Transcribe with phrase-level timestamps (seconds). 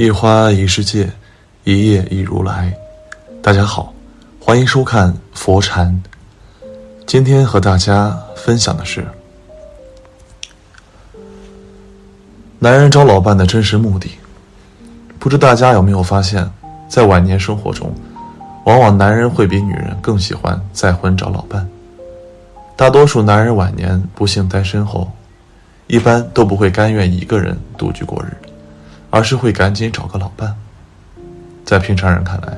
[0.00, 1.06] 一花一世界，
[1.64, 2.74] 一叶一如来。
[3.42, 3.92] 大家好，
[4.40, 6.02] 欢迎收看佛禅。
[7.06, 9.06] 今天和大家分享的是，
[12.58, 14.10] 男人找老伴的真实目的。
[15.18, 16.50] 不知大家有没有发现，
[16.88, 17.94] 在晚年生活中，
[18.64, 21.68] 往往男人会比女人更喜欢再婚找老伴。
[22.74, 25.12] 大多数男人晚年不幸单身后，
[25.88, 28.34] 一般都不会甘愿一个人独居过日。
[29.10, 30.54] 而是会赶紧找个老伴。
[31.64, 32.56] 在平常人看来，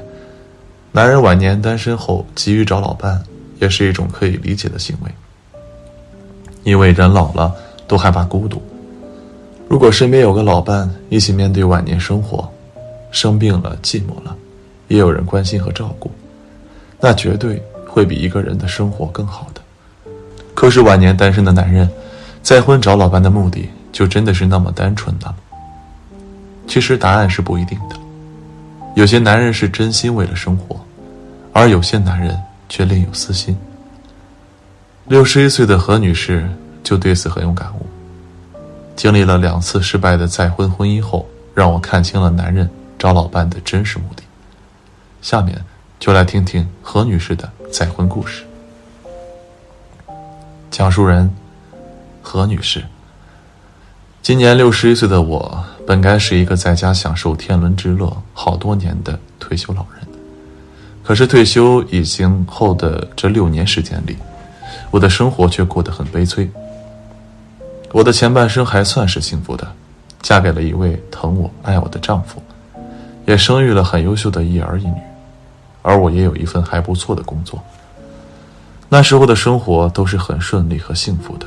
[0.92, 3.22] 男人晚年单身后急于找老伴，
[3.58, 5.10] 也是一种可以理解的行为。
[6.64, 7.52] 因为人老了
[7.88, 8.62] 都害怕孤独，
[9.68, 12.48] 如果身边有个老伴一起面对晚年生活，
[13.10, 14.36] 生病了、寂寞了，
[14.88, 16.10] 也有人关心和照顾，
[17.00, 19.60] 那绝对会比一个人的生活更好的。
[20.54, 21.90] 可是晚年单身的男人，
[22.42, 25.34] 再婚找老伴的目的，就真的是那么单纯的？
[26.66, 27.96] 其实答案是不一定的，
[28.94, 30.80] 有些男人是真心为了生活，
[31.52, 33.56] 而有些男人却另有私心。
[35.06, 36.48] 六十一岁的何女士
[36.82, 37.86] 就对此很有感悟，
[38.96, 44.22] 经历了两次失败的再婚婚姻后，让我看清了男人找老伴的真实目的。
[45.20, 45.62] 下面
[46.00, 48.44] 就来听听何女士的再婚故事。
[50.70, 51.30] 讲述人：
[52.22, 52.82] 何女士。
[54.22, 55.62] 今年六十一岁的我。
[55.84, 60.06] 本该是一个在家享受天伦之乐好多年的退休老人，
[61.02, 64.16] 可是退休已经后的这六年时间里，
[64.92, 66.48] 我的生活却过得很悲催。
[67.90, 69.66] 我的前半生还算是幸福的，
[70.22, 72.40] 嫁给了一位疼我爱我的丈夫，
[73.26, 74.94] 也生育了很优秀的一儿一女，
[75.82, 77.60] 而我也有一份还不错的工作。
[78.88, 81.46] 那时候的生活都是很顺利和幸福的，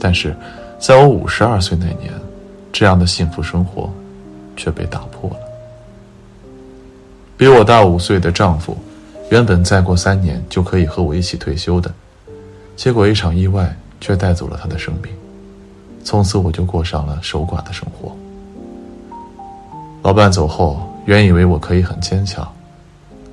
[0.00, 0.36] 但是，
[0.80, 2.12] 在我五十二岁那年。
[2.72, 3.90] 这样的幸福生活，
[4.56, 5.36] 却被打破了。
[7.36, 8.76] 比我大五岁的丈夫，
[9.30, 11.92] 原本再过三年就可以和我一起退休的，
[12.76, 15.12] 结果一场意外却带走了他的生命。
[16.04, 18.16] 从此我就过上了守寡的生活。
[20.02, 22.50] 老伴走后，原以为我可以很坚强，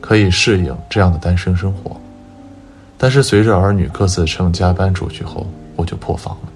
[0.01, 1.95] 可以适应这样的单身生活，
[2.97, 6.50] 但是随着儿女各自成家搬出去后，我就破防了。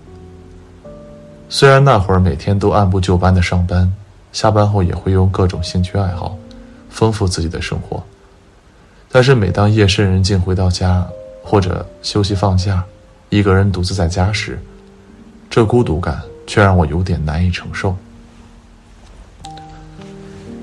[1.51, 3.91] 虽然那会儿每天都按部就班的上班，
[4.31, 6.37] 下班后也会用各种兴趣爱好
[6.91, 8.01] 丰富自己的生活，
[9.11, 11.03] 但是每当夜深人静回到家，
[11.43, 12.83] 或者休息放假，
[13.29, 14.61] 一个人独自在家时，
[15.49, 17.97] 这孤独感却让我有点难以承受。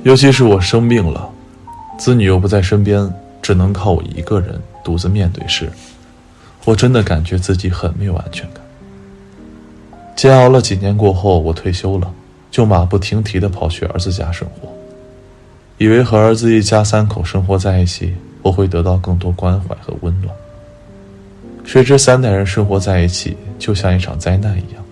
[0.05, 1.29] 尤其是我生病了，
[1.99, 5.69] 子女又不在身边，只能靠我一个人独自面对时，
[6.65, 8.63] 我真的感觉自己很没有安全感。
[10.17, 12.11] 煎熬了几年过后，我退休了，
[12.51, 14.69] 就马不停蹄的跑去儿子家生活，
[15.77, 20.35] 以为和儿子一家三口生活在一起，我会得到更多关怀和温暖。
[21.65, 24.83] 谁知三代人生活在一起，就像一场灾难一样，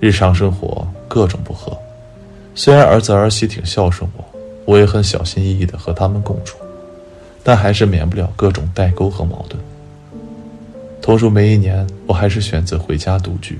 [0.00, 1.78] 日常生活各种不和。
[2.56, 4.24] 虽然儿子儿媳挺孝顺我，
[4.64, 6.58] 我也很小心翼翼的和他们共处，
[7.44, 9.62] 但还是免不了各种代沟和矛盾。
[11.00, 13.56] 同住没一年，我还是选择回家独居。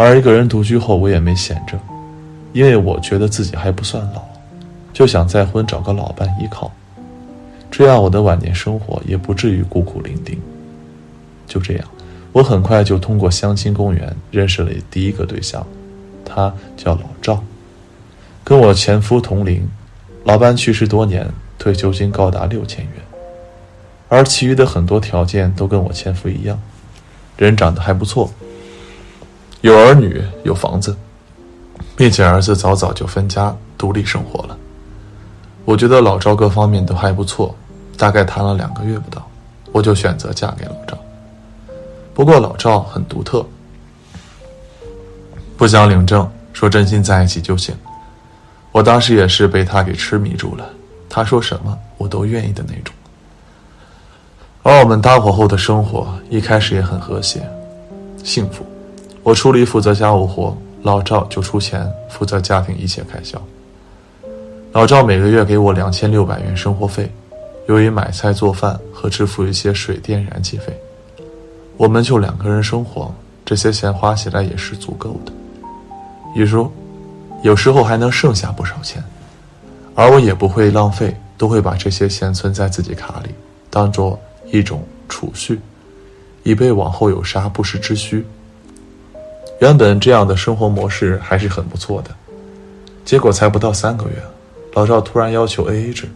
[0.00, 1.76] 而一个人独居后，我也没闲着，
[2.52, 4.22] 因为我觉得自己还不算老，
[4.92, 6.70] 就想再婚找个老伴依靠，
[7.68, 10.38] 这样我的晚年生活也不至于孤苦伶仃。
[11.48, 11.84] 就这样，
[12.30, 15.66] 我很快就通过相亲公园认识了第一个对象，
[16.24, 17.42] 他叫老赵，
[18.44, 19.68] 跟我前夫同龄，
[20.22, 22.94] 老伴去世多年，退休金高达六千元，
[24.08, 26.56] 而其余的很多条件都跟我前夫一样，
[27.36, 28.30] 人长得还不错。
[29.68, 30.96] 有儿女，有房子，
[31.94, 34.56] 并且儿子早早就分家独立生活了。
[35.66, 37.54] 我觉得老赵各方面都还不错，
[37.94, 39.28] 大概谈了两个月不到，
[39.70, 40.98] 我就选择嫁给老赵。
[42.14, 43.44] 不过老赵很独特，
[45.58, 47.76] 不想领证，说真心在一起就行。
[48.72, 50.66] 我当时也是被他给痴迷住了，
[51.10, 52.94] 他说什么我都愿意的那种。
[54.62, 57.46] 而我们搭伙后的生活一开始也很和谐，
[58.24, 58.64] 幸福。
[59.22, 63.40] 我出力负责家务活，老赵就出钱负责家庭一切开销。
[64.72, 67.10] 老赵每个月给我两千六百元生活费，
[67.68, 70.78] 用于买菜做饭和支付一些水电燃气费。
[71.76, 73.12] 我们就两个人生活，
[73.44, 75.32] 这些钱花起来也是足够的。
[76.34, 76.72] 有时候，
[77.42, 79.02] 有时候还能剩下不少钱，
[79.94, 83.30] 而我也不会浪费，都会把这些钱存在自己卡里，
[83.70, 85.60] 当做一种储蓄，
[86.42, 88.24] 以备往后有啥不时之需。
[89.60, 92.10] 原本这样的生活模式还是很不错的，
[93.04, 94.12] 结果才不到三个月，
[94.74, 96.08] 老赵突然要求 AA 制，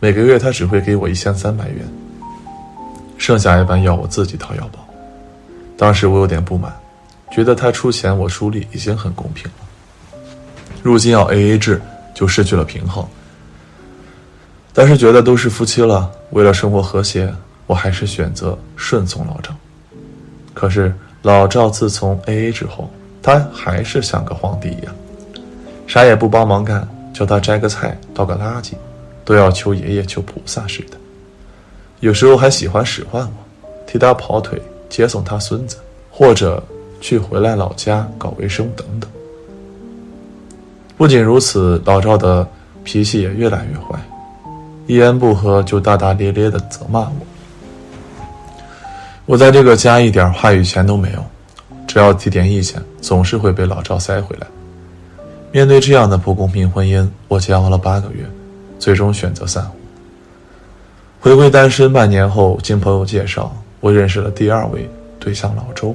[0.00, 1.86] 每个月他只会给我一千三百元，
[3.18, 4.84] 剩下一半要我自己掏腰包。
[5.76, 6.74] 当时我有点不满，
[7.30, 10.18] 觉得他出钱我出力已经很公平了，
[10.82, 11.80] 如今要 AA 制
[12.12, 13.06] 就失去了平衡。
[14.72, 17.32] 但是觉得都是夫妻了，为了生活和谐，
[17.66, 19.54] 我还是选择顺从老赵。
[20.52, 22.88] 可是老赵自从 AA 之后，
[23.22, 24.94] 他还是像个皇帝一样。
[25.86, 28.72] 啥也不帮忙干，叫他摘个菜、倒个垃圾，
[29.24, 30.96] 都要求爷爷、求菩萨似的。
[32.00, 35.76] 有时候还喜欢使唤我，替他跑腿、接送他孙子，
[36.10, 36.62] 或者
[37.00, 39.10] 去回来老家搞卫生等等。
[40.96, 42.48] 不仅如此，老赵的
[42.82, 44.00] 脾气也越来越坏，
[44.86, 47.26] 一言不合就大大咧咧的责骂我。
[49.30, 51.24] 我在这个家一点话语权都没有，
[51.86, 54.46] 只要提点意见，总是会被老赵塞回来。
[55.52, 58.28] 面对这样的不公平婚姻，我煎熬了八个月，
[58.80, 59.70] 最终选择散伙。
[61.20, 64.90] 回归单身半年后，经朋友介绍，我认识了第二位
[65.20, 65.94] 对象老周。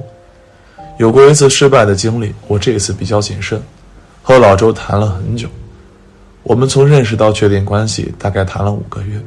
[0.96, 3.60] 有过一次失败的经历，我这次比较谨慎，
[4.22, 5.46] 和老周谈了很久。
[6.42, 9.20] 我们从认识到确定关系，大概谈了五个月。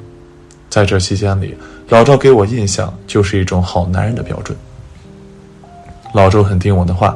[0.69, 1.57] 在这期间里，
[1.89, 4.57] 老赵给我印象就是一种好男人的标准。
[6.13, 7.15] 老周很听我的话，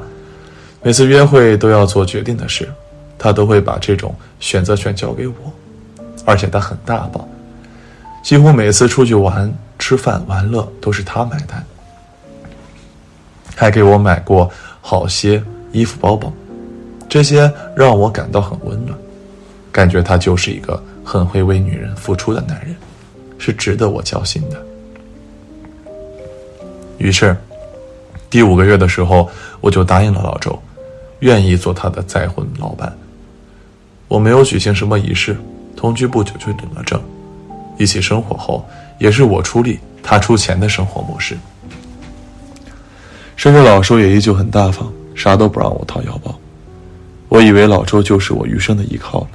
[0.82, 2.70] 每次约会都要做决定的事。
[3.16, 5.34] 他都会把这种选择权交给我，
[6.26, 7.26] 而且他很大方，
[8.22, 11.64] 几乎每次出去玩、吃饭、玩乐都是他买单，
[13.56, 14.52] 还给我买过
[14.82, 15.42] 好些
[15.72, 16.34] 衣服、包包，
[17.08, 18.98] 这些让我感到很温暖，
[19.72, 22.76] 感觉他就是一个很会为女人付出的男人，
[23.44, 24.66] 是值得我交心的。
[26.98, 27.36] 于是，
[28.30, 29.30] 第五个月的时候，
[29.60, 30.58] 我就答应了老周，
[31.20, 32.98] 愿意做他的再婚老伴。
[34.08, 35.36] 我没有举行什么仪式，
[35.76, 37.02] 同居不久就领了证，
[37.78, 38.66] 一起生活后
[38.98, 41.36] 也是我出力他出钱的生活模式。
[43.36, 46.34] 甚至老周也依旧很大方，啥都不让我掏腰包。
[47.28, 49.30] 我以为老周就是我余生的依靠了，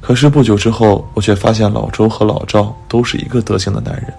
[0.00, 4.12] 可是不久之后，我却发现老周和老赵都是一个德行的男人。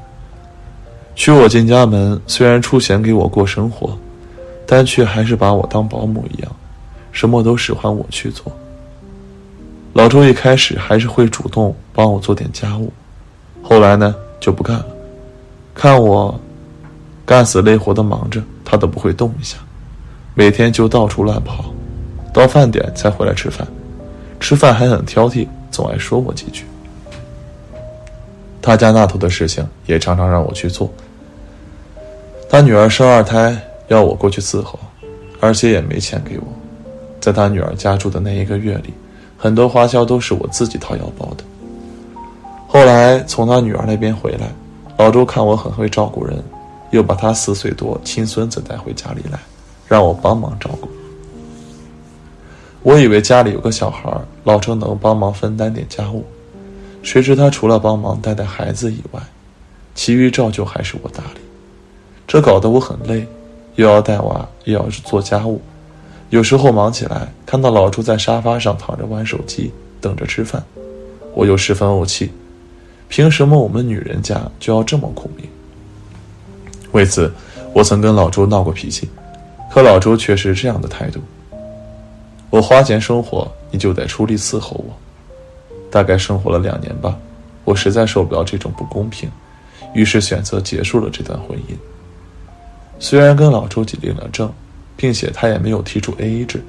[1.16, 3.98] 娶我进家门，虽然出钱给我过生活，
[4.66, 6.52] 但却还是把我当保姆一样，
[7.12, 8.52] 什么都使唤我去做。
[9.94, 12.94] 老周一开始还是会主动帮我做点家务，
[13.64, 14.86] 后来呢就不干了。
[15.74, 16.40] 看我
[17.26, 19.58] 干死累活的忙着，他都不会动一下，
[20.36, 21.66] 每天就到处乱跑，
[22.34, 23.68] 到饭点才回来吃饭，
[24.40, 25.48] 吃饭还很挑剔，
[25.80, 26.66] 总爱说我几句。
[28.62, 30.92] 他家那头的事情也常常让我去做。
[32.50, 34.78] 他女儿生二胎要我过去伺候，
[35.40, 36.44] 而且也没钱给我，
[37.22, 38.94] 在他女儿家住的那一个月里。
[39.38, 41.46] 很多花销都是我自己掏腰包的。
[42.68, 44.52] 后来从他女儿那边回来，
[44.98, 46.44] 老周看我很会照顾人，
[46.92, 49.40] 又把他四岁多亲孙子带回家里来，
[49.88, 50.90] 让我帮忙照顾。
[52.82, 54.10] 我以为家里有个小孩，
[54.46, 56.26] 老周能帮忙分担点家务，
[57.04, 59.22] 谁知他除了帮忙带带孩子以外，
[59.94, 61.42] 其余照旧还是我打理，
[62.26, 63.28] 这搞得我很累，
[63.76, 65.62] 又要带娃，又要做家务。
[66.30, 70.64] 有时候忙起来，看到老朱在沙发上躺着玩手机，等着吃饭，
[71.34, 72.32] 我又十分怄气。
[73.10, 75.46] 凭什么我们女人家就要这么苦命？
[76.92, 77.34] 为此，
[77.74, 79.10] 我曾跟老周闹过脾气，
[79.70, 81.20] 可老周却是这样的态度：
[82.50, 84.94] 我花钱生活，你就得出力伺候我。
[85.92, 87.18] 大概生活了两年吧，
[87.64, 89.30] 我实在受不了这种不公平，
[89.94, 91.76] 于是选择结束了这段婚姻。
[93.00, 94.52] 虽然跟老周姐领了证。
[95.02, 96.62] 并且他也没有提出 A A 制，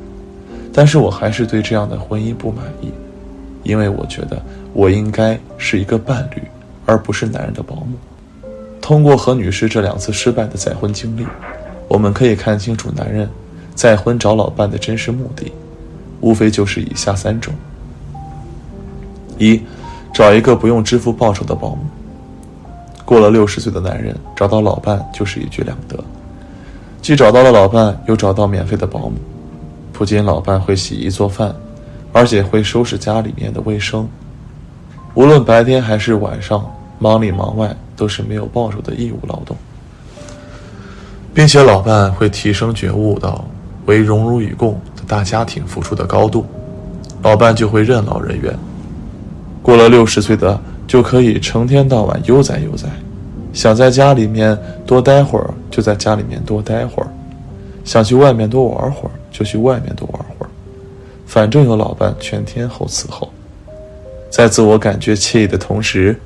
[0.73, 2.93] 但是我还是对这样的婚姻不满意，
[3.65, 4.41] 因为我觉得
[4.73, 6.41] 我应该是一个伴侣，
[6.87, 7.97] 而不是男人的保姆。
[8.81, 11.27] 通过何女士这两次失败的再婚经历，
[11.89, 13.29] 我们可以看清楚男人
[13.75, 15.51] 再婚找老伴的真实目的，
[16.21, 17.53] 无非就是以下三种：
[19.39, 19.61] 一，
[20.13, 21.79] 找一个不用支付报酬的保姆。
[23.05, 25.99] 过了六十岁的男人找到老伴就是一举两得。
[27.03, 29.15] 既找到了老伴，又找到免费的保姆。
[29.93, 31.55] 不仅老伴会洗衣做饭，
[32.13, 34.09] 而且会收拾家里面的卫生。
[35.15, 36.65] 无论白天还是晚上，
[36.99, 39.57] 忙里忙外都是没有报酬的义务劳动，
[41.35, 43.45] 并且老伴会提升觉悟到
[43.87, 44.81] 为荣辱与共
[45.11, 46.47] 大家庭付出的高度，
[47.21, 48.57] 老伴就会任劳任怨。
[49.61, 52.89] 过了六十岁的，就可以成天到晚悠哉悠哉。
[53.53, 57.09] 想在家里面多待会儿，就在家里面多待会儿；
[57.85, 60.49] 想去外面多玩会儿，就去外面多玩会儿。
[61.27, 63.29] 反正有老伴全天候伺候，
[64.31, 66.17] 在自我感觉惬意的同时，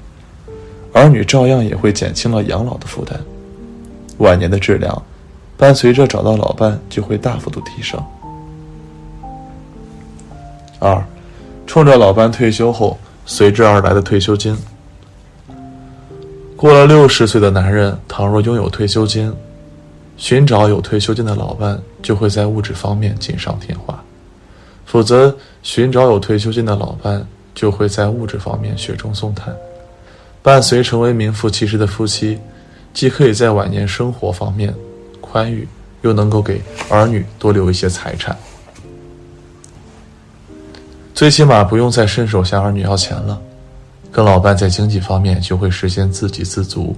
[0.93, 3.19] 儿女照样也会减轻了养老的负担，
[4.19, 5.03] 晚年的质量
[5.57, 7.99] 伴随着找到老伴就会大幅度提升。
[10.85, 11.03] 二，
[11.67, 14.55] 冲着老伴退休后随之而来的退休金。
[16.55, 19.33] 过了六十岁的男人，倘若拥有退休金，
[20.19, 23.95] 寻找有退休金的老伴就会在物质方面锦上添花；
[24.85, 29.57] 否则，寻找有退休金的老伴就会在物质方面雪中送炭。
[30.43, 32.39] 伴随成为名副其实的夫妻，
[32.93, 34.75] 既可以在晚年生活方面
[35.23, 35.67] 宽裕，
[36.03, 36.61] 又能够给
[36.91, 38.37] 儿女多留一些财产。
[41.15, 43.41] 最起码不用再伸手向儿女要钱了。
[44.11, 46.95] 跟老伴在经济方面就会实现自给自足，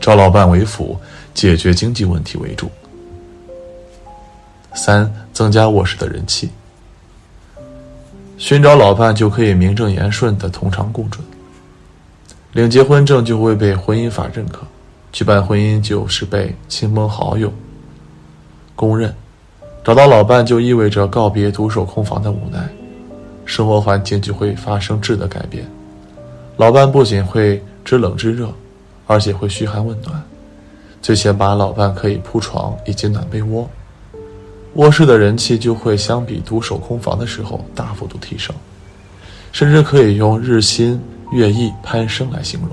[0.00, 0.98] 找老伴为辅，
[1.34, 2.70] 解决经济问题为主。
[4.74, 6.48] 三、增加卧室的人气。
[8.38, 11.20] 寻找老伴就可以名正言顺的同床共枕，
[12.52, 14.66] 领结婚证就会被婚姻法认可，
[15.12, 17.52] 举办婚姻就是被亲朋好友
[18.74, 19.14] 公认。
[19.84, 22.66] 找到老伴就意味着告别独守空房的无奈。
[23.44, 25.62] 生活环境就会发生质的改变，
[26.56, 28.48] 老伴不仅会知冷知热，
[29.06, 30.22] 而且会嘘寒问暖，
[31.02, 33.68] 最起码老伴可以铺床以及暖被窝，
[34.76, 38.56] 卧室的人气就会相比独守空房的时候大幅度提升，
[39.52, 40.98] 甚至可以用日新
[41.32, 42.70] 月异攀升来形容。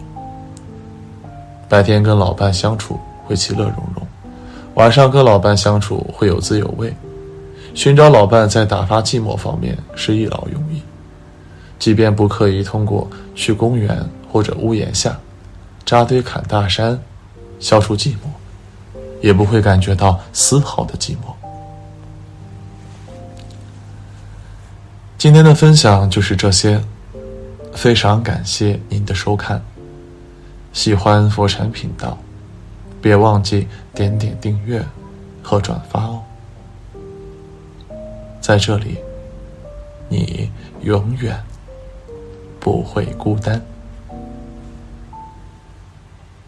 [1.68, 4.08] 白天跟老伴相处会其乐融融，
[4.82, 6.92] 晚上跟老伴相处会有滋有味。
[7.76, 10.82] 寻找老伴在打发寂寞方面是一劳永逸，
[11.78, 15.16] 即便不刻意通过去公园或者屋檐下
[15.86, 17.00] 扎堆砍大山
[17.60, 21.32] 消除寂寞，也不会感觉到丝毫的寂寞。
[25.16, 26.84] 今天的分享就是这些，
[27.72, 29.64] 非常感谢您的收看。
[30.74, 32.18] 喜欢佛禅频道，
[33.02, 34.84] 别忘记点点订阅
[35.42, 36.22] 和转发哦。
[38.40, 38.98] 在这里，
[40.10, 41.42] 你永远
[42.60, 43.62] 不会孤单。